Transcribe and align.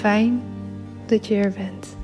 Fijn 0.00 0.42
dat 1.06 1.26
je 1.26 1.34
er 1.34 1.52
bent. 1.52 1.96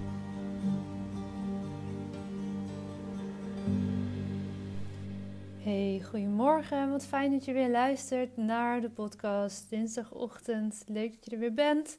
Hey, 5.63 6.03
goedemorgen. 6.05 6.91
Wat 6.91 7.07
fijn 7.07 7.31
dat 7.31 7.45
je 7.45 7.53
weer 7.53 7.71
luistert 7.71 8.37
naar 8.37 8.81
de 8.81 8.91
podcast. 8.91 9.71
Dinsdagochtend. 9.71 10.85
Leuk 10.87 11.13
dat 11.13 11.25
je 11.25 11.31
er 11.31 11.39
weer 11.39 11.55
bent. 11.55 11.99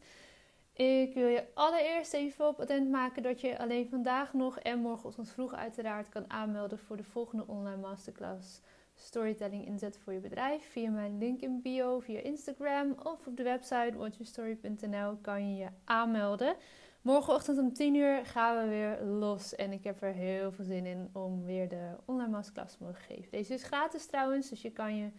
Ik 0.74 1.14
wil 1.14 1.28
je 1.28 1.44
allereerst 1.54 2.14
even 2.14 2.48
op 2.48 2.60
attent 2.60 2.90
maken 2.90 3.24
dat 3.24 3.42
je 3.42 3.60
alleen 3.60 3.90
vandaag 3.90 4.34
nog 4.34 4.60
en 4.60 4.80
morgenochtend 4.80 5.30
vroeg 5.30 5.54
uiteraard 5.54 6.10
kan 6.10 6.32
aanmelden 6.32 6.80
voor 6.80 6.98
de 6.98 7.04
volgende 7.04 7.48
online 7.48 7.82
masterclass 7.82 8.62
Storytelling 9.00 9.66
inzetten 9.66 10.02
voor 10.02 10.14
je 10.14 10.20
bedrijf. 10.20 10.72
Via 10.72 10.90
mijn 10.90 11.18
link 11.18 11.42
in 11.42 11.62
bio, 11.62 12.00
via 12.00 12.20
Instagram 12.20 12.96
of 13.04 13.28
op 13.28 13.38
de 13.38 13.44
website 13.44 13.94
watchyourstory.nl 13.98 15.18
kan 15.22 15.50
je 15.50 15.64
je 15.64 15.70
aanmelden. 15.84 16.56
Morgenochtend 17.02 17.60
om 17.60 17.74
10 17.74 17.96
uur 17.96 18.26
gaan 18.26 18.58
we 18.58 18.70
weer 18.70 19.02
los 19.04 19.56
en 19.56 19.72
ik 19.72 19.84
heb 19.84 20.02
er 20.02 20.14
heel 20.14 20.52
veel 20.52 20.66
zin 20.66 20.86
in 20.86 21.10
om 21.14 21.44
weer 21.44 21.70
de 21.70 21.96
online 22.06 22.32
masterclass 22.32 22.78
te 22.78 22.84
mogen 22.84 23.02
geven. 23.02 23.32
Deze 23.32 23.54
is 23.54 23.64
gratis 23.64 24.06
trouwens, 24.06 24.50
dus 24.50 24.62
je 24.62 24.72
kan 24.72 24.98
je 24.98 25.10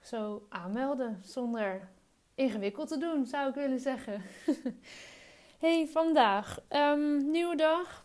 zo 0.00 0.46
aanmelden 0.48 1.18
zonder 1.22 1.88
ingewikkeld 2.34 2.88
te 2.88 2.98
doen, 2.98 3.26
zou 3.26 3.48
ik 3.48 3.54
willen 3.54 3.80
zeggen. 3.80 4.22
hey, 5.64 5.88
vandaag. 5.88 6.60
Um, 6.70 7.30
nieuwe 7.30 7.56
dag. 7.56 8.04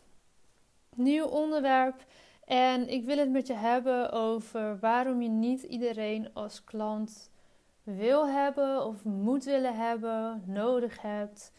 Nieuw 0.96 1.26
onderwerp. 1.26 2.06
En 2.48 2.90
ik 2.90 3.06
wil 3.06 3.18
het 3.18 3.30
met 3.30 3.48
je 3.48 3.54
hebben 3.54 4.12
over 4.12 4.80
waarom 4.80 5.22
je 5.22 5.30
niet 5.30 5.64
iedereen 5.64 6.34
als 6.34 6.64
klant 6.64 7.32
wil 7.84 8.28
hebben 8.28 8.86
of 8.86 9.04
moet 9.04 9.44
willen 9.44 9.76
hebben, 9.76 10.44
nodig 10.46 11.02
hebt. 11.02 11.52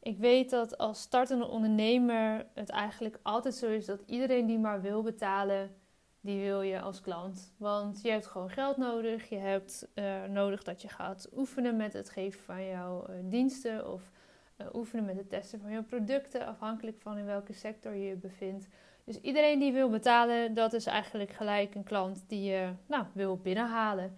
Ik 0.00 0.18
weet 0.18 0.50
dat 0.50 0.78
als 0.78 1.00
startende 1.00 1.46
ondernemer 1.46 2.46
het 2.54 2.68
eigenlijk 2.68 3.18
altijd 3.22 3.54
zo 3.54 3.66
is 3.66 3.86
dat 3.86 4.02
iedereen 4.06 4.46
die 4.46 4.58
maar 4.58 4.80
wil 4.80 5.02
betalen, 5.02 5.74
die 6.20 6.40
wil 6.40 6.62
je 6.62 6.80
als 6.80 7.00
klant. 7.00 7.52
Want 7.56 8.02
je 8.02 8.10
hebt 8.10 8.26
gewoon 8.26 8.50
geld 8.50 8.76
nodig. 8.76 9.28
Je 9.28 9.36
hebt 9.36 9.88
uh, 9.94 10.24
nodig 10.24 10.62
dat 10.62 10.82
je 10.82 10.88
gaat 10.88 11.28
oefenen 11.36 11.76
met 11.76 11.92
het 11.92 12.10
geven 12.10 12.40
van 12.40 12.66
jouw 12.66 13.06
uh, 13.08 13.16
diensten 13.22 13.92
of 13.92 14.10
uh, 14.58 14.66
oefenen 14.72 15.04
met 15.04 15.16
het 15.16 15.28
testen 15.28 15.60
van 15.60 15.70
jouw 15.70 15.84
producten, 15.84 16.46
afhankelijk 16.46 17.00
van 17.00 17.18
in 17.18 17.24
welke 17.24 17.52
sector 17.52 17.94
je 17.94 18.06
je 18.06 18.16
bevindt. 18.16 18.66
Dus 19.04 19.20
iedereen 19.20 19.58
die 19.58 19.72
wil 19.72 19.90
betalen, 19.90 20.54
dat 20.54 20.72
is 20.72 20.86
eigenlijk 20.86 21.30
gelijk 21.30 21.74
een 21.74 21.84
klant 21.84 22.24
die 22.28 22.42
je 22.42 22.72
nou, 22.86 23.04
wil 23.12 23.36
binnenhalen. 23.36 24.16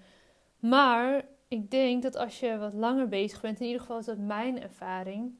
Maar 0.58 1.24
ik 1.48 1.70
denk 1.70 2.02
dat 2.02 2.16
als 2.16 2.40
je 2.40 2.58
wat 2.58 2.72
langer 2.72 3.08
bezig 3.08 3.40
bent, 3.40 3.60
in 3.60 3.66
ieder 3.66 3.80
geval 3.80 3.98
is 3.98 4.04
dat 4.04 4.18
mijn 4.18 4.62
ervaring, 4.62 5.34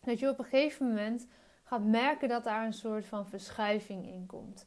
dat 0.00 0.18
je 0.18 0.28
op 0.28 0.38
een 0.38 0.44
gegeven 0.44 0.86
moment 0.86 1.26
gaat 1.64 1.84
merken 1.84 2.28
dat 2.28 2.44
daar 2.44 2.66
een 2.66 2.72
soort 2.72 3.06
van 3.06 3.26
verschuiving 3.26 4.06
in 4.06 4.26
komt. 4.26 4.66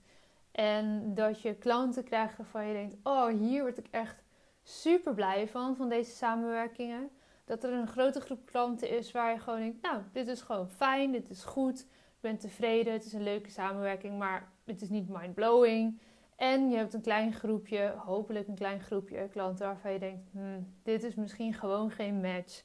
En 0.52 1.14
dat 1.14 1.42
je 1.42 1.56
klanten 1.56 2.04
krijgt 2.04 2.38
waarvan 2.38 2.68
je 2.68 2.74
denkt: 2.74 2.96
Oh, 3.04 3.28
hier 3.28 3.62
word 3.62 3.78
ik 3.78 3.88
echt 3.92 4.24
super 4.64 5.14
blij 5.14 5.48
van, 5.48 5.76
van 5.76 5.90
deze 5.90 6.12
samenwerkingen. 6.12 7.10
Dat 7.46 7.64
er 7.64 7.74
een 7.74 7.88
grote 7.88 8.22
groep 8.22 8.46
klanten 8.46 8.90
is 8.90 9.12
waar 9.12 9.32
je 9.32 9.40
gewoon 9.40 9.60
denkt: 9.60 9.82
Nou, 9.82 10.02
dit 10.12 10.28
is 10.28 10.42
gewoon 10.42 10.70
fijn, 10.70 11.12
dit 11.12 11.30
is 11.30 11.44
goed, 11.44 11.86
ben 12.20 12.38
tevreden, 12.38 12.94
het 12.94 13.06
is 13.06 13.14
een 13.14 13.24
leuke 13.24 13.50
samenwerking, 13.50 14.18
maar 14.18 14.52
het 14.66 14.82
is 14.82 14.90
niet 14.90 15.10
mind-blowing. 15.10 16.00
En 16.36 16.70
je 16.70 16.78
hebt 16.78 16.94
een 16.94 17.02
klein 17.02 17.34
groepje, 17.34 17.94
hopelijk 17.98 18.48
een 18.48 18.56
klein 18.56 18.82
groepje 18.82 19.28
klanten 19.28 19.66
waarvan 19.66 19.94
je 19.94 20.00
denkt: 20.00 20.30
hmm, 20.32 20.74
Dit 20.84 21.04
is 21.04 21.16
misschien 21.16 21.54
gewoon 21.54 21.92
geen 21.92 22.22
match. 22.22 22.64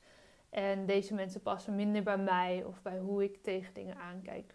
En 0.51 0.87
deze 0.87 1.15
mensen 1.15 1.43
passen 1.43 1.75
minder 1.75 2.03
bij 2.03 2.19
mij 2.19 2.65
of 2.67 2.83
bij 2.83 2.99
hoe 2.99 3.25
ik 3.25 3.43
tegen 3.43 3.75
dingen 3.75 3.97
aankijk. 3.97 4.55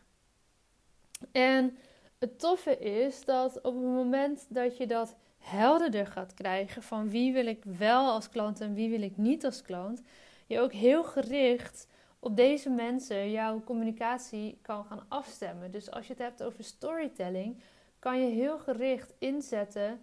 En 1.32 1.78
het 2.20 2.40
toffe 2.40 2.78
is 2.78 3.26
dat 3.26 3.62
op 3.62 3.74
het 3.74 3.84
moment 3.84 4.46
dat 4.50 4.78
je 4.78 4.88
dat 4.88 5.16
helderder 5.38 6.08
gaat 6.08 6.34
krijgen 6.34 6.84
van 6.84 7.10
wie 7.10 7.34
wil 7.34 7.46
ik 7.46 7.64
wel 7.64 8.12
als 8.12 8.30
klant 8.30 8.62
en 8.62 8.74
wie 8.74 8.90
wil 8.90 9.02
ik 9.02 9.18
niet 9.18 9.46
als 9.46 9.62
klant, 9.62 10.02
je 10.48 10.60
ook 10.60 10.74
heel 10.74 11.04
gericht 11.04 11.88
op 12.20 12.36
deze 12.36 12.70
mensen 12.70 13.32
jouw 13.32 13.64
communicatie 13.64 14.58
kan 14.62 14.86
gaan 14.86 15.06
afstemmen. 15.08 15.72
Dus 15.72 15.92
als 15.92 16.08
je 16.08 16.14
het 16.14 16.22
hebt 16.22 16.44
over 16.44 16.64
storytelling, 16.64 17.62
kan 18.00 18.20
je 18.20 18.28
heel 18.28 18.60
gericht 18.60 19.14
inzetten 19.18 20.02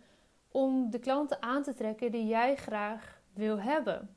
om 0.48 0.90
de 0.90 0.98
klanten 0.98 1.42
aan 1.42 1.62
te 1.62 1.74
trekken 1.74 2.12
die 2.12 2.26
jij 2.26 2.56
graag 2.56 3.20
wil 3.32 3.60
hebben. 3.60 4.10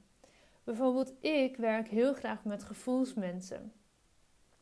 Bijvoorbeeld, 0.64 1.14
ik 1.24 1.58
werk 1.58 1.88
heel 1.88 2.14
graag 2.14 2.44
met 2.44 2.64
gevoelsmensen. 2.64 3.74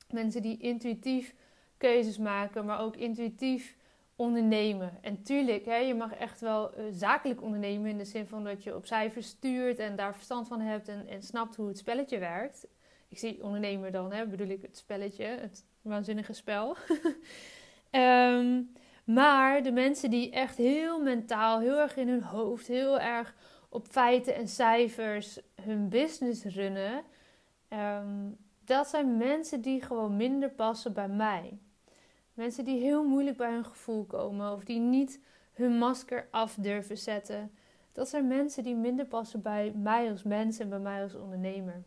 Mensen 0.10 0.42
die 0.42 0.57
intuïtief 0.57 1.36
keuzes 1.78 2.18
maken, 2.18 2.66
maar 2.66 2.80
ook 2.80 2.95
intuïtief 2.95 3.75
ondernemen. 4.16 4.98
En 5.01 5.24
tuurlijk, 5.24 5.66
hè, 5.66 5.75
je 5.75 5.95
mag 5.95 6.13
echt 6.13 6.42
wel 6.42 6.80
uh, 6.80 6.86
zakelijk 6.92 7.42
ondernemen 7.42 7.90
in 7.90 7.98
de 7.98 8.06
zin 8.06 8.28
van 8.28 8.44
dat 8.44 8.63
je 8.63 8.75
op 8.75 8.86
cijfers 8.86 9.28
stuurt 9.28 9.80
en 9.80 9.95
daar 9.95 10.16
verstand 10.16 10.48
van 10.48 10.60
hebt 10.60 10.88
en, 10.88 11.07
en 11.07 11.24
snapt 11.24 11.56
hoe 11.56 11.68
het 11.68 11.78
spelletje 11.78 12.19
werkt. 12.19 12.68
Ik 13.07 13.18
zie 13.18 13.44
ondernemer 13.44 13.92
dan, 13.92 14.12
hè, 14.12 14.27
bedoel 14.27 14.48
ik 14.48 14.62
het 14.62 14.77
spelletje, 14.77 15.25
het 15.25 15.65
waanzinnige 15.81 16.33
spel. 16.33 16.75
Ehm, 17.89 18.62
maar 19.04 19.63
de 19.63 19.71
mensen 19.71 20.09
die 20.09 20.31
echt 20.31 20.57
heel 20.57 21.01
mentaal, 21.01 21.59
heel 21.59 21.80
erg 21.80 21.95
in 21.95 22.07
hun 22.07 22.24
hoofd, 22.24 22.68
heel 22.68 23.00
erg 23.00 23.36
op 23.69 23.88
feiten 23.88 24.36
en 24.36 24.48
cijfers 24.48 25.39
hun 25.62 25.89
business 25.89 26.44
runnen, 26.44 27.04
ehm, 27.68 28.30
dat 28.65 28.88
zijn 28.88 29.18
mensen 29.18 29.62
die 29.62 29.81
gewoon 29.81 30.18
minder 30.18 30.50
passen 30.50 30.94
bij 30.94 31.07
mij. 31.07 31.59
Mensen 32.33 32.65
die 32.65 32.80
heel 32.80 33.04
moeilijk 33.04 33.38
bij 33.38 33.51
hun 33.51 33.65
gevoel 33.65 34.06
komen 34.06 34.51
of 34.51 34.63
die 34.63 34.80
niet 34.80 35.21
hun 35.54 35.77
masker 35.77 36.27
af 36.31 36.56
durven 36.56 36.98
zetten. 36.98 37.51
Dat 37.92 38.09
zijn 38.09 38.27
mensen 38.27 38.63
die 38.63 38.75
minder 38.75 39.06
passen 39.06 39.42
bij 39.42 39.71
mij 39.75 40.12
als 40.12 40.24
mens 40.24 40.59
en 40.59 40.69
bij 40.69 40.80
mij 40.80 41.04
als 41.04 41.15
ondernemer. 41.15 41.83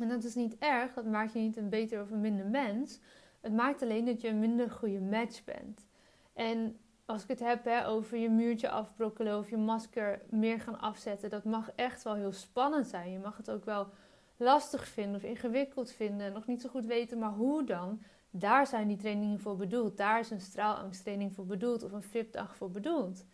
En 0.00 0.08
dat 0.08 0.24
is 0.24 0.34
niet 0.34 0.58
erg, 0.58 0.94
dat 0.94 1.04
maakt 1.04 1.32
je 1.32 1.38
niet 1.38 1.56
een 1.56 1.68
beter 1.68 2.02
of 2.02 2.10
een 2.10 2.20
minder 2.20 2.46
mens. 2.46 3.00
Het 3.40 3.52
maakt 3.52 3.82
alleen 3.82 4.04
dat 4.04 4.20
je 4.20 4.28
een 4.28 4.38
minder 4.38 4.70
goede 4.70 5.00
match 5.00 5.44
bent. 5.44 5.86
En 6.32 6.76
als 7.04 7.22
ik 7.22 7.28
het 7.28 7.40
heb 7.40 7.64
hè, 7.64 7.86
over 7.86 8.18
je 8.18 8.30
muurtje 8.30 8.70
afbrokkelen 8.70 9.38
of 9.38 9.50
je 9.50 9.56
masker 9.56 10.22
meer 10.30 10.60
gaan 10.60 10.80
afzetten, 10.80 11.30
dat 11.30 11.44
mag 11.44 11.70
echt 11.74 12.02
wel 12.02 12.14
heel 12.14 12.32
spannend 12.32 12.86
zijn. 12.86 13.10
Je 13.10 13.18
mag 13.18 13.36
het 13.36 13.50
ook 13.50 13.64
wel 13.64 13.88
lastig 14.36 14.88
vinden 14.88 15.14
of 15.14 15.22
ingewikkeld 15.22 15.90
vinden, 15.90 16.32
nog 16.32 16.46
niet 16.46 16.60
zo 16.60 16.68
goed 16.68 16.86
weten, 16.86 17.18
maar 17.18 17.32
hoe 17.32 17.64
dan? 17.64 18.02
Daar 18.30 18.66
zijn 18.66 18.88
die 18.88 18.96
trainingen 18.96 19.40
voor 19.40 19.56
bedoeld. 19.56 19.96
Daar 19.96 20.18
is 20.18 20.30
een 20.30 20.40
straalangsttraining 20.40 21.34
voor 21.34 21.46
bedoeld 21.46 21.82
of 21.82 21.92
een 21.92 22.02
VIP-dag 22.02 22.56
voor 22.56 22.70
bedoeld. 22.70 23.24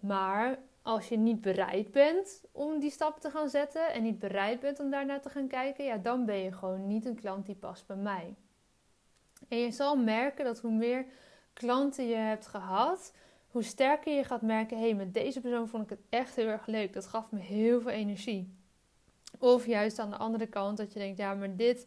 Maar 0.00 0.58
als 0.82 1.08
je 1.08 1.16
niet 1.16 1.40
bereid 1.40 1.90
bent 1.90 2.44
om 2.52 2.78
die 2.78 2.90
stap 2.90 3.20
te 3.20 3.30
gaan 3.30 3.48
zetten 3.48 3.92
en 3.92 4.02
niet 4.02 4.18
bereid 4.18 4.60
bent 4.60 4.80
om 4.80 4.90
daarnaar 4.90 5.20
te 5.20 5.30
gaan 5.30 5.46
kijken, 5.48 5.84
ja, 5.84 5.96
dan 5.96 6.24
ben 6.24 6.36
je 6.36 6.52
gewoon 6.52 6.86
niet 6.86 7.06
een 7.06 7.20
klant 7.20 7.46
die 7.46 7.54
past 7.54 7.86
bij 7.86 7.96
mij. 7.96 8.34
En 9.48 9.58
je 9.58 9.70
zal 9.70 9.96
merken 9.96 10.44
dat 10.44 10.60
hoe 10.60 10.72
meer 10.72 11.06
klanten 11.52 12.08
je 12.08 12.14
hebt 12.14 12.46
gehad, 12.46 13.12
hoe 13.48 13.62
sterker 13.62 14.14
je 14.14 14.24
gaat 14.24 14.42
merken: 14.42 14.76
hé, 14.76 14.82
hey, 14.84 14.94
met 14.94 15.14
deze 15.14 15.40
persoon 15.40 15.68
vond 15.68 15.82
ik 15.82 15.90
het 15.90 16.00
echt 16.08 16.36
heel 16.36 16.46
erg 16.46 16.66
leuk. 16.66 16.92
Dat 16.92 17.06
gaf 17.06 17.30
me 17.30 17.38
heel 17.38 17.80
veel 17.80 17.90
energie. 17.90 18.54
Of 19.38 19.66
juist 19.66 19.98
aan 19.98 20.10
de 20.10 20.16
andere 20.16 20.46
kant 20.46 20.76
dat 20.76 20.92
je 20.92 20.98
denkt: 20.98 21.18
ja, 21.18 21.34
maar 21.34 21.56
dit 21.56 21.86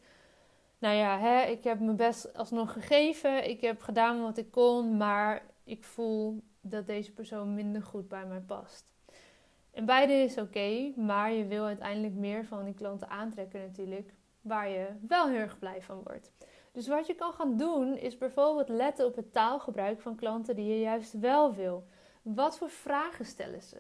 nou 0.80 0.96
ja, 0.96 1.20
hè, 1.20 1.42
ik 1.42 1.64
heb 1.64 1.80
mijn 1.80 1.96
best 1.96 2.38
alsnog 2.38 2.74
gegeven. 2.74 3.50
Ik 3.50 3.62
heb 3.62 3.82
gedaan 3.82 4.22
wat 4.22 4.38
ik 4.38 4.52
kon, 4.52 4.98
maar 4.98 5.46
ik 5.64 5.84
voel 5.84 6.44
dat 6.72 6.88
deze 6.88 7.14
persoon 7.14 7.54
minder 7.54 7.84
goed 7.84 8.08
bij 8.08 8.26
mij 8.26 8.40
past. 8.40 8.86
En 9.72 9.86
beide 9.86 10.14
is 10.14 10.38
oké, 10.38 10.94
maar 10.96 11.32
je 11.32 11.46
wil 11.46 11.66
uiteindelijk 11.66 12.14
meer 12.14 12.46
van 12.46 12.66
die 12.66 12.74
klanten 12.74 13.10
aantrekken 13.10 13.62
natuurlijk, 13.62 14.14
waar 14.42 14.70
je 14.70 14.88
wel 15.08 15.28
heel 15.28 15.40
erg 15.40 15.60
blij 15.60 15.82
van 15.82 16.02
wordt. 16.04 16.32
Dus 16.72 16.88
wat 16.88 17.08
je 17.08 17.16
kan 17.16 17.34
gaan 17.34 17.58
doen, 17.58 17.98
is 17.98 18.18
bijvoorbeeld 18.18 18.70
letten 18.70 19.06
op 19.06 19.16
het 19.16 19.34
taalgebruik 19.34 20.02
van 20.02 20.16
klanten 20.16 20.56
die 20.56 20.66
je 20.66 20.80
juist 20.80 21.20
wel 21.20 21.54
wil. 21.54 21.88
Wat 22.22 22.58
voor 22.58 22.70
vragen 22.70 23.26
stellen 23.26 23.62
ze? 23.62 23.78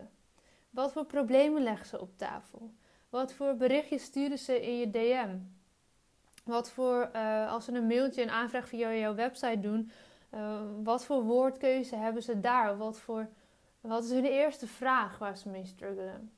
Wat 0.70 0.92
voor 0.92 1.06
problemen 1.06 1.64
leggen 1.64 1.86
ze 1.86 2.02
op 2.02 2.18
tafel? 2.18 2.72
Wat 3.10 3.34
voor 3.34 3.56
berichtjes 3.56 4.04
sturen 4.04 4.38
ze 4.38 4.62
in 4.62 4.78
je 4.78 4.90
DM? 4.90 5.38
Wat 6.46 6.72
voor, 6.72 7.10
uh, 7.16 7.52
als 7.52 7.66
ze 7.66 7.72
een 7.72 7.88
mailtje, 7.88 8.22
een 8.22 8.30
aanvraag 8.30 8.68
via 8.68 8.94
jouw 8.94 9.16
website 9.16 9.60
doen, 9.60 9.92
uh, 10.34 10.62
wat 10.84 11.06
voor 11.06 11.24
woordkeuze 11.24 11.96
hebben 11.96 12.24
ze 12.24 12.40
daar? 12.40 12.78
Wat, 12.78 13.00
voor, 13.00 13.30
wat 13.82 14.04
is 14.04 14.10
hun 14.10 14.26
eerste 14.26 14.68
vraag 14.68 15.18
waar 15.18 15.38
ze 15.38 15.50
mee 15.50 15.66
struggelen? 15.66 16.32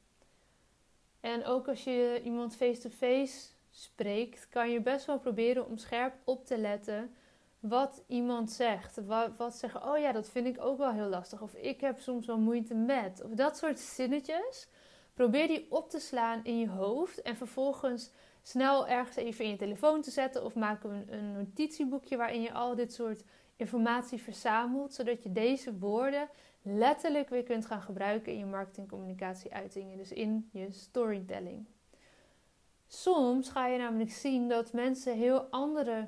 En 1.20 1.46
ook 1.46 1.68
als 1.68 1.84
je 1.84 2.22
iemand 2.24 2.56
face-to-face 2.56 3.48
spreekt, 3.70 4.48
kan 4.50 4.70
je 4.70 4.82
best 4.82 5.06
wel 5.06 5.20
proberen 5.20 5.68
om 5.68 5.78
scherp 5.78 6.14
op 6.24 6.46
te 6.46 6.58
letten 6.58 7.16
wat 7.60 8.04
iemand 8.08 8.52
zegt. 8.52 9.06
Wat, 9.06 9.38
wat 9.38 9.56
zeggen, 9.56 9.84
oh 9.84 9.98
ja, 9.98 10.12
dat 10.12 10.30
vind 10.30 10.48
ik 10.48 10.62
ook 10.62 10.78
wel 10.78 10.92
heel 10.92 11.08
lastig. 11.08 11.42
Of 11.42 11.54
ik 11.54 11.82
heb 11.82 12.00
soms 12.00 12.26
wel 12.26 12.40
moeite 12.40 12.74
met. 12.74 13.24
Of 13.24 13.32
dat 13.32 13.58
soort 13.58 13.80
zinnetjes. 13.80 14.68
Probeer 15.14 15.48
die 15.48 15.66
op 15.70 15.90
te 15.90 16.00
slaan 16.00 16.44
in 16.44 16.60
je 16.60 16.70
hoofd 16.70 17.22
en 17.22 17.36
vervolgens 17.36 18.12
snel 18.42 18.88
ergens 18.88 19.16
even 19.16 19.46
in 19.46 19.52
je 19.52 19.58
telefoon 19.58 20.02
te 20.02 20.12
zetten 20.12 20.44
of 20.44 20.56
maak 20.56 20.84
een, 20.84 21.14
een 21.14 21.32
notitieboekje 21.32 22.18
waarin 22.18 22.42
je 22.42 22.54
al 22.54 22.76
dit 22.76 22.94
soort 22.94 23.24
informatie 23.62 24.22
verzamelt, 24.22 24.94
zodat 24.94 25.24
je 25.24 25.32
deze 25.32 25.78
woorden 25.78 26.30
letterlijk 26.62 27.30
weer 27.30 27.44
kunt 27.44 27.66
gaan 27.66 27.82
gebruiken 27.82 28.32
in 28.32 28.38
je 28.38 28.46
marketingcommunicatieuitingen, 28.46 29.98
dus 29.98 30.12
in 30.12 30.50
je 30.52 30.72
storytelling. 30.72 31.66
Soms 32.88 33.50
ga 33.50 33.68
je 33.68 33.78
namelijk 33.78 34.12
zien 34.12 34.50
dat 34.50 34.74
mensen 34.74 35.18
heel 35.18 35.40
andere 35.40 36.08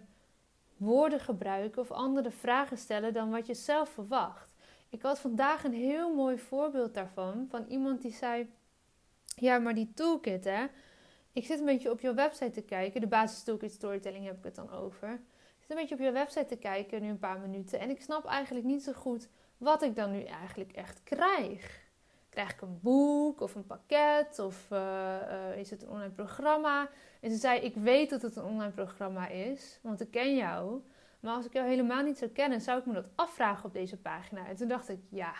woorden 0.78 1.20
gebruiken 1.20 1.82
of 1.82 1.92
andere 1.92 2.32
vragen 2.32 2.78
stellen 2.78 3.14
dan 3.14 3.30
wat 3.30 3.48
je 3.48 3.54
zelf 3.54 3.90
verwacht. 3.90 4.54
Ik 4.90 5.02
had 5.02 5.20
vandaag 5.20 5.64
een 5.64 5.74
heel 5.74 6.14
mooi 6.14 6.38
voorbeeld 6.38 6.94
daarvan 6.94 7.48
van 7.50 7.66
iemand 7.68 8.02
die 8.02 8.14
zei: 8.14 8.50
Ja, 9.36 9.60
maar 9.60 9.74
die 9.74 9.92
toolkit, 9.94 10.44
hè, 10.44 10.66
ik 11.32 11.46
zit 11.46 11.60
een 11.60 11.66
beetje 11.66 11.92
op 11.92 12.00
je 12.00 12.14
website 12.14 12.52
te 12.52 12.62
kijken. 12.62 13.02
De 13.02 13.08
basis 13.08 13.44
toolkit 13.44 13.72
storytelling 13.72 14.26
heb 14.26 14.38
ik 14.38 14.44
het 14.44 14.56
dan 14.56 14.72
over. 14.72 15.22
Zit 15.64 15.72
een 15.72 15.78
beetje 15.78 15.96
op 15.96 16.02
je 16.02 16.12
website 16.12 16.46
te 16.46 16.56
kijken, 16.56 17.02
nu 17.02 17.10
een 17.10 17.20
paar 17.20 17.40
minuten. 17.40 17.80
En 17.80 17.90
ik 17.90 18.02
snap 18.02 18.26
eigenlijk 18.26 18.66
niet 18.66 18.84
zo 18.84 18.94
goed 18.94 19.30
wat 19.58 19.82
ik 19.82 19.96
dan 19.96 20.12
nu 20.12 20.24
eigenlijk 20.24 20.72
echt 20.72 21.04
krijg. 21.04 21.82
Krijg 22.30 22.52
ik 22.52 22.62
een 22.62 22.80
boek 22.82 23.42
of 23.42 23.56
een 23.56 23.66
pakket 23.66 24.40
of 24.40 24.68
uh, 24.72 24.80
uh, 24.80 25.58
is 25.58 25.70
het 25.70 25.82
een 25.82 25.90
online 25.90 26.14
programma? 26.14 26.90
En 27.22 27.32
ze 27.32 27.38
zei, 27.38 27.60
ik 27.60 27.76
weet 27.76 28.10
dat 28.10 28.22
het 28.22 28.36
een 28.36 28.44
online 28.44 28.72
programma 28.72 29.28
is, 29.28 29.80
want 29.82 30.02
ik 30.02 30.12
ken 30.12 30.36
jou. 30.36 30.82
Maar 31.20 31.36
als 31.36 31.46
ik 31.46 31.54
jou 31.54 31.68
helemaal 31.68 32.04
niet 32.04 32.18
zou 32.18 32.32
kennen, 32.32 32.62
zou 32.62 32.80
ik 32.80 32.86
me 32.86 32.94
dat 32.94 33.10
afvragen 33.16 33.66
op 33.66 33.74
deze 33.74 33.98
pagina. 33.98 34.48
En 34.48 34.56
toen 34.56 34.68
dacht 34.68 34.90
ik, 34.90 35.00
ja, 35.10 35.34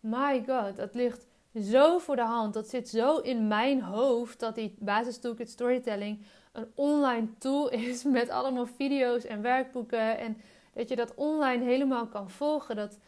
my 0.00 0.44
god, 0.46 0.76
dat 0.76 0.94
ligt 0.94 1.26
zo 1.54 1.98
voor 1.98 2.16
de 2.16 2.22
hand. 2.22 2.54
Dat 2.54 2.68
zit 2.68 2.88
zo 2.88 3.18
in 3.18 3.48
mijn 3.48 3.82
hoofd 3.82 4.40
dat 4.40 4.54
die 4.54 4.76
basis 4.78 5.18
toolkit 5.18 5.50
storytelling 5.50 6.24
een 6.56 6.70
online 6.74 7.28
tool 7.38 7.70
is 7.70 8.02
met 8.18 8.28
allemaal 8.28 8.66
video's 8.66 9.24
en 9.24 9.42
werkboeken. 9.42 10.18
En 10.18 10.40
dat 10.74 10.88
je 10.88 10.96
dat 10.96 11.14
online 11.14 11.64
helemaal 11.64 12.06
kan 12.06 12.30
volgen. 12.30 12.76
Dat, 12.76 12.98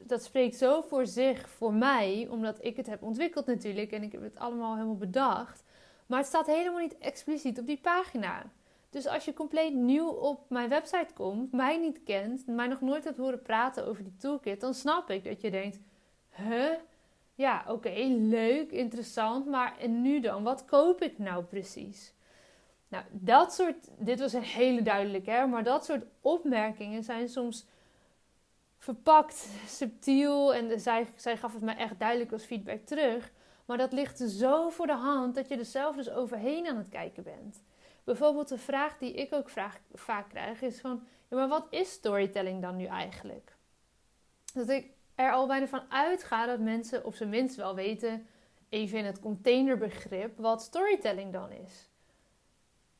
dat 0.00 0.24
spreekt 0.24 0.56
zo 0.56 0.80
voor 0.80 1.06
zich 1.06 1.48
voor 1.48 1.72
mij, 1.72 2.26
omdat 2.30 2.64
ik 2.64 2.76
het 2.76 2.86
heb 2.86 3.02
ontwikkeld 3.02 3.46
natuurlijk 3.46 3.92
en 3.92 4.02
ik 4.02 4.12
heb 4.12 4.22
het 4.22 4.38
allemaal 4.38 4.74
helemaal 4.74 4.96
bedacht. 4.96 5.64
Maar 6.06 6.18
het 6.18 6.28
staat 6.28 6.46
helemaal 6.46 6.80
niet 6.80 6.98
expliciet 6.98 7.58
op 7.58 7.66
die 7.66 7.80
pagina. 7.82 8.42
Dus 8.90 9.06
als 9.06 9.24
je 9.24 9.34
compleet 9.34 9.74
nieuw 9.74 10.08
op 10.08 10.40
mijn 10.48 10.68
website 10.68 11.14
komt, 11.14 11.52
mij 11.52 11.78
niet 11.78 12.02
kent, 12.02 12.46
mij 12.46 12.66
nog 12.66 12.80
nooit 12.80 13.04
hebt 13.04 13.16
horen 13.16 13.42
praten 13.42 13.86
over 13.86 14.04
die 14.04 14.16
toolkit, 14.16 14.60
dan 14.60 14.74
snap 14.74 15.10
ik 15.10 15.24
dat 15.24 15.40
je 15.40 15.50
denkt: 15.50 15.78
huh? 16.30 16.72
ja, 17.34 17.64
oké, 17.68 17.92
leuk, 18.18 18.70
interessant, 18.70 19.46
maar 19.46 19.78
en 19.78 20.02
nu 20.02 20.20
dan? 20.20 20.42
Wat 20.42 20.64
koop 20.64 21.02
ik 21.02 21.18
nou 21.18 21.44
precies? 21.44 22.14
Nou, 22.92 23.04
dat 23.10 23.54
soort, 23.54 23.88
dit 23.98 24.20
was 24.20 24.32
een 24.32 24.42
hele 24.42 24.82
duidelijke, 24.82 25.30
hè, 25.30 25.46
maar 25.46 25.64
dat 25.64 25.84
soort 25.84 26.04
opmerkingen 26.20 27.02
zijn 27.02 27.28
soms 27.28 27.66
verpakt, 28.78 29.48
subtiel 29.66 30.54
en 30.54 30.80
zij, 30.80 31.06
zij 31.16 31.36
gaf 31.36 31.52
het 31.52 31.62
me 31.62 31.72
echt 31.72 31.98
duidelijk 31.98 32.32
als 32.32 32.44
feedback 32.44 32.80
terug. 32.84 33.32
Maar 33.64 33.78
dat 33.78 33.92
ligt 33.92 34.18
zo 34.18 34.68
voor 34.68 34.86
de 34.86 34.96
hand 34.96 35.34
dat 35.34 35.48
je 35.48 35.56
er 35.56 35.64
zelf 35.64 35.96
dus 35.96 36.10
overheen 36.10 36.66
aan 36.66 36.76
het 36.76 36.88
kijken 36.88 37.22
bent. 37.22 37.62
Bijvoorbeeld 38.04 38.48
de 38.48 38.58
vraag 38.58 38.98
die 38.98 39.12
ik 39.12 39.34
ook 39.34 39.50
vraag, 39.50 39.78
vaak 39.92 40.28
krijg 40.28 40.62
is 40.62 40.80
van, 40.80 41.06
ja, 41.28 41.36
maar 41.36 41.48
wat 41.48 41.66
is 41.70 41.90
storytelling 41.90 42.62
dan 42.62 42.76
nu 42.76 42.84
eigenlijk? 42.84 43.56
Dat 44.54 44.68
ik 44.68 44.90
er 45.14 45.32
al 45.32 45.46
bijna 45.46 45.66
van 45.66 45.82
uitga 45.88 46.46
dat 46.46 46.60
mensen 46.60 47.04
op 47.04 47.14
zijn 47.14 47.28
minst 47.28 47.56
wel 47.56 47.74
weten, 47.74 48.26
even 48.68 48.98
in 48.98 49.04
het 49.04 49.20
containerbegrip, 49.20 50.38
wat 50.38 50.62
storytelling 50.62 51.32
dan 51.32 51.50
is. 51.50 51.90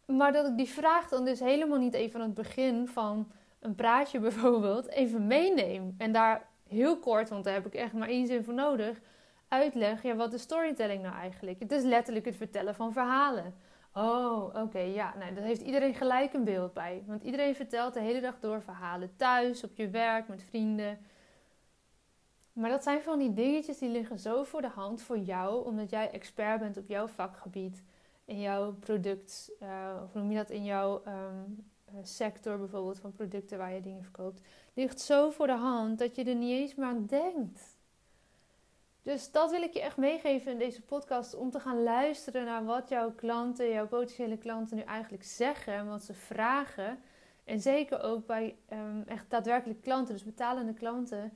Maar 0.07 0.33
dat 0.33 0.47
ik 0.47 0.57
die 0.57 0.69
vraag 0.69 1.09
dan 1.09 1.25
dus 1.25 1.41
helemaal 1.41 1.79
niet 1.79 1.95
even 1.95 2.21
aan 2.21 2.27
het 2.27 2.35
begin 2.35 2.89
van 2.89 3.31
een 3.61 3.75
praatje 3.75 4.19
bijvoorbeeld 4.29 4.89
even 4.89 5.27
meeneem. 5.27 5.95
En 5.99 6.13
daar 6.13 6.49
heel 6.69 6.99
kort, 6.99 7.29
want 7.29 7.45
daar 7.45 7.55
heb 7.55 7.67
ik 7.67 7.75
echt 7.75 7.93
maar 7.93 8.09
één 8.09 8.27
zin 8.27 8.45
voor 8.45 8.55
nodig, 8.55 9.01
uitleg, 9.49 10.03
ja, 10.03 10.15
wat 10.15 10.33
is 10.33 10.43
storytelling 10.43 11.03
nou 11.03 11.15
eigenlijk? 11.15 11.61
Het 11.61 11.73
is 11.73 11.83
letterlijk 11.83 12.25
het 12.25 12.37
vertellen 12.37 12.75
van 12.75 12.93
verhalen. 12.93 13.55
Oh, 13.95 14.55
oké, 14.55 14.79
ja, 14.79 15.15
nou, 15.19 15.35
daar 15.35 15.45
heeft 15.45 15.61
iedereen 15.61 15.95
gelijk 15.95 16.33
een 16.33 16.45
beeld 16.45 16.73
bij. 16.73 17.03
Want 17.07 17.23
iedereen 17.23 17.55
vertelt 17.55 17.95
de 17.95 18.01
hele 18.01 18.21
dag 18.21 18.41
door 18.41 18.63
verhalen 18.63 19.17
thuis, 19.17 19.65
op 19.65 19.77
je 19.77 19.91
werk, 19.91 20.29
met 20.29 20.43
vrienden. 20.43 20.99
Maar 22.53 22.71
dat 22.71 22.83
zijn 22.83 23.03
van 23.03 23.19
die 23.19 23.33
dingetjes 23.33 23.79
die 23.79 23.89
liggen 23.89 24.19
zo 24.19 24.43
voor 24.43 24.61
de 24.61 24.69
hand 24.69 25.03
voor 25.03 25.19
jou, 25.19 25.67
omdat 25.67 25.91
jij 25.91 26.11
expert 26.11 26.61
bent 26.61 26.77
op 26.77 26.89
jouw 26.89 27.07
vakgebied, 27.07 27.83
in 28.25 28.41
jouw 28.41 28.73
product, 28.73 29.51
uh, 29.63 30.01
of 30.05 30.15
noem 30.15 30.31
je 30.31 30.37
dat, 30.37 30.51
in 30.51 30.65
jouw 30.65 31.03
um, 31.07 31.71
sector 32.03 32.59
bijvoorbeeld 32.59 32.99
van 32.99 33.13
producten 33.13 33.59
waar 33.59 33.73
je 33.73 33.81
dingen 33.81 34.03
verkoopt, 34.03 34.41
ligt 34.75 35.01
zo 35.01 35.31
voor 35.31 35.47
de 35.47 35.53
hand 35.53 35.99
dat 35.99 36.17
je 36.17 36.25
er 36.25 36.35
niet 36.35 36.61
eens 36.61 36.75
meer 36.75 36.87
aan 36.87 37.07
denkt. 37.07 37.81
Dus 39.03 39.31
dat 39.31 39.51
wil 39.51 39.63
ik 39.63 39.73
je 39.73 39.81
echt 39.81 39.97
meegeven 39.97 40.53
in 40.53 40.59
deze 40.59 40.83
podcast. 40.83 41.35
Om 41.35 41.51
te 41.51 41.61
gaan 41.61 41.83
luisteren 41.83 42.45
naar 42.45 42.65
wat 42.65 42.89
jouw 42.89 43.13
klanten, 43.13 43.71
jouw 43.71 43.87
potentiële 43.87 44.37
klanten 44.39 44.77
nu 44.77 44.83
eigenlijk 44.83 45.25
zeggen. 45.25 45.73
En 45.73 45.89
wat 45.89 46.03
ze 46.03 46.15
vragen. 46.15 46.99
En 47.45 47.61
zeker 47.61 48.03
ook 48.03 48.27
bij 48.27 48.57
um, 48.73 49.03
echt 49.07 49.31
daadwerkelijk 49.31 49.81
klanten, 49.81 50.15
dus 50.15 50.25
betalende 50.25 50.73
klanten. 50.73 51.33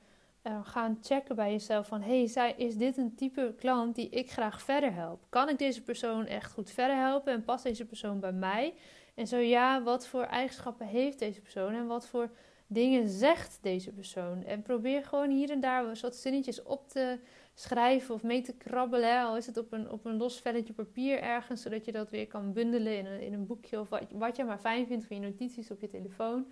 Uh, 0.47 0.59
gaan 0.63 0.97
checken 1.01 1.35
bij 1.35 1.51
jezelf 1.51 1.87
van... 1.87 2.01
hey, 2.01 2.53
is 2.57 2.77
dit 2.77 2.97
een 2.97 3.15
type 3.15 3.53
klant 3.57 3.95
die 3.95 4.09
ik 4.09 4.31
graag 4.31 4.61
verder 4.61 4.93
help? 4.93 5.25
Kan 5.29 5.49
ik 5.49 5.57
deze 5.57 5.83
persoon 5.83 6.25
echt 6.25 6.51
goed 6.51 6.71
verder 6.71 6.95
helpen? 6.95 7.33
En 7.33 7.43
past 7.43 7.63
deze 7.63 7.85
persoon 7.85 8.19
bij 8.19 8.31
mij? 8.31 8.73
En 9.15 9.27
zo 9.27 9.37
ja, 9.37 9.83
wat 9.83 10.07
voor 10.07 10.23
eigenschappen 10.23 10.87
heeft 10.87 11.19
deze 11.19 11.41
persoon? 11.41 11.73
En 11.73 11.87
wat 11.87 12.07
voor 12.07 12.29
dingen 12.67 13.09
zegt 13.09 13.59
deze 13.61 13.91
persoon? 13.91 14.43
En 14.43 14.61
probeer 14.61 15.03
gewoon 15.03 15.29
hier 15.29 15.49
en 15.49 15.59
daar 15.59 15.99
wat 16.01 16.15
zinnetjes 16.15 16.63
op 16.63 16.89
te 16.89 17.19
schrijven 17.53 18.15
of 18.15 18.23
mee 18.23 18.41
te 18.41 18.57
krabbelen. 18.57 19.23
Al 19.23 19.37
is 19.37 19.45
het 19.45 19.57
op 19.57 19.71
een, 19.71 19.91
op 19.91 20.05
een 20.05 20.17
los 20.17 20.39
velletje 20.39 20.73
papier 20.73 21.21
ergens, 21.21 21.61
zodat 21.61 21.85
je 21.85 21.91
dat 21.91 22.09
weer 22.09 22.27
kan 22.27 22.53
bundelen 22.53 22.97
in 22.97 23.05
een, 23.05 23.21
in 23.21 23.33
een 23.33 23.45
boekje 23.45 23.79
of 23.79 23.89
wat, 23.89 24.03
wat 24.11 24.35
je 24.35 24.43
maar 24.43 24.59
fijn 24.59 24.87
vindt 24.87 25.05
van 25.05 25.15
je 25.15 25.21
notities 25.21 25.71
op 25.71 25.81
je 25.81 25.87
telefoon. 25.87 26.45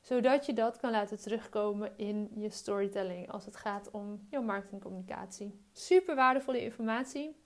Zodat 0.00 0.46
je 0.46 0.52
dat 0.52 0.76
kan 0.76 0.90
laten 0.90 1.20
terugkomen 1.20 1.92
in 1.96 2.30
je 2.34 2.50
storytelling 2.50 3.30
als 3.30 3.44
het 3.44 3.56
gaat 3.56 3.90
om 3.90 4.26
jouw 4.30 4.42
marketingcommunicatie. 4.42 5.60
Super 5.72 6.14
waardevolle 6.14 6.62
informatie. 6.62 7.36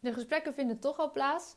De 0.00 0.12
gesprekken 0.12 0.54
vinden 0.54 0.78
toch 0.78 0.98
al 0.98 1.12
plaats. 1.12 1.56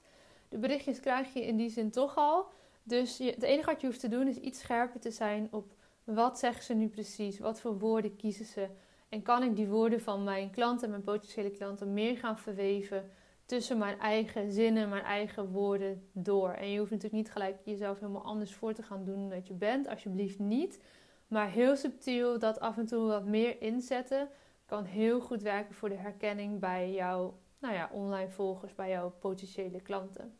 De 0.49 0.57
berichtjes 0.57 0.99
krijg 0.99 1.33
je 1.33 1.45
in 1.45 1.57
die 1.57 1.69
zin 1.69 1.91
toch 1.91 2.15
al. 2.15 2.45
Dus 2.83 3.17
je, 3.17 3.31
het 3.31 3.43
enige 3.43 3.71
wat 3.71 3.81
je 3.81 3.87
hoeft 3.87 3.99
te 3.99 4.07
doen 4.07 4.27
is 4.27 4.37
iets 4.37 4.59
scherper 4.59 4.99
te 4.99 5.11
zijn 5.11 5.47
op 5.51 5.73
wat 6.03 6.39
zeggen 6.39 6.63
ze 6.63 6.73
nu 6.73 6.87
precies, 6.87 7.39
wat 7.39 7.59
voor 7.59 7.79
woorden 7.79 8.15
kiezen 8.15 8.45
ze. 8.45 8.69
En 9.09 9.21
kan 9.21 9.43
ik 9.43 9.55
die 9.55 9.67
woorden 9.67 10.01
van 10.01 10.23
mijn 10.23 10.51
klanten, 10.51 10.89
mijn 10.89 11.03
potentiële 11.03 11.51
klanten, 11.51 11.93
meer 11.93 12.17
gaan 12.17 12.37
verweven 12.37 13.11
tussen 13.51 13.77
mijn 13.77 13.99
eigen 13.99 14.51
zinnen, 14.51 14.89
mijn 14.89 15.03
eigen 15.03 15.51
woorden 15.51 16.09
door. 16.13 16.49
En 16.49 16.71
je 16.71 16.79
hoeft 16.79 16.91
natuurlijk 16.91 17.23
niet 17.23 17.31
gelijk 17.31 17.57
jezelf 17.65 17.99
helemaal 17.99 18.23
anders 18.23 18.53
voor 18.53 18.73
te 18.73 18.83
gaan 18.83 19.05
doen 19.05 19.19
dan 19.19 19.29
dat 19.29 19.47
je 19.47 19.53
bent. 19.53 19.87
Alsjeblieft 19.87 20.39
niet. 20.39 20.79
Maar 21.27 21.49
heel 21.49 21.75
subtiel 21.75 22.39
dat 22.39 22.59
af 22.59 22.77
en 22.77 22.85
toe 22.85 23.07
wat 23.07 23.25
meer 23.25 23.61
inzetten 23.61 24.29
kan 24.65 24.83
heel 24.83 25.19
goed 25.19 25.41
werken 25.41 25.75
voor 25.75 25.89
de 25.89 25.95
herkenning 25.95 26.59
bij 26.59 26.91
jouw 26.91 27.39
nou 27.59 27.73
ja, 27.73 27.89
online 27.93 28.29
volgers, 28.29 28.75
bij 28.75 28.89
jouw 28.89 29.09
potentiële 29.19 29.81
klanten. 29.81 30.39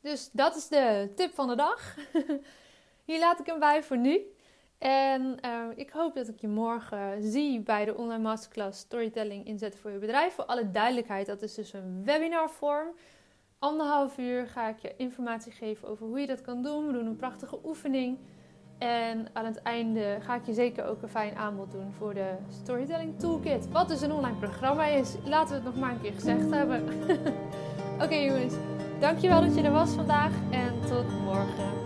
Dus 0.00 0.30
dat 0.32 0.56
is 0.56 0.68
de 0.68 1.12
tip 1.14 1.34
van 1.34 1.48
de 1.48 1.56
dag. 1.56 1.96
Hier 3.08 3.18
laat 3.18 3.40
ik 3.40 3.46
hem 3.46 3.58
bij 3.58 3.82
voor 3.82 3.98
nu. 3.98 4.20
En 4.78 5.38
uh, 5.44 5.64
ik 5.74 5.90
hoop 5.90 6.14
dat 6.14 6.28
ik 6.28 6.40
je 6.40 6.48
morgen 6.48 7.22
zie 7.22 7.60
bij 7.60 7.84
de 7.84 7.96
online 7.96 8.22
masterclass 8.22 8.80
Storytelling 8.80 9.46
inzetten 9.46 9.80
voor 9.80 9.90
je 9.90 9.98
bedrijf. 9.98 10.34
Voor 10.34 10.44
alle 10.44 10.70
duidelijkheid, 10.70 11.26
dat 11.26 11.42
is 11.42 11.54
dus 11.54 11.72
een 11.72 12.04
webinarvorm. 12.04 12.88
Anderhalf 13.58 14.18
uur 14.18 14.46
ga 14.46 14.68
ik 14.68 14.78
je 14.78 14.94
informatie 14.96 15.52
geven 15.52 15.88
over 15.88 16.06
hoe 16.06 16.20
je 16.20 16.26
dat 16.26 16.40
kan 16.40 16.62
doen. 16.62 16.86
We 16.86 16.92
doen 16.92 17.06
een 17.06 17.16
prachtige 17.16 17.58
oefening. 17.64 18.18
En 18.78 19.26
aan 19.32 19.44
het 19.44 19.62
einde 19.62 20.18
ga 20.20 20.34
ik 20.34 20.46
je 20.46 20.52
zeker 20.52 20.84
ook 20.84 21.02
een 21.02 21.08
fijn 21.08 21.36
aanbod 21.36 21.72
doen 21.72 21.92
voor 21.92 22.14
de 22.14 22.30
Storytelling 22.62 23.18
Toolkit. 23.18 23.68
Wat 23.70 23.88
dus 23.88 24.00
een 24.00 24.12
online 24.12 24.36
programma 24.36 24.84
is. 24.84 25.14
Laten 25.24 25.48
we 25.48 25.54
het 25.54 25.64
nog 25.64 25.76
maar 25.76 25.90
een 25.90 26.00
keer 26.00 26.12
gezegd 26.12 26.50
hebben. 26.50 26.82
Oké 28.02 28.14
jongens, 28.14 28.54
dankjewel 29.00 29.40
dat 29.40 29.54
je 29.54 29.62
er 29.62 29.72
was 29.72 29.90
vandaag 29.90 30.32
en 30.50 30.80
tot 30.88 31.20
morgen. 31.24 31.85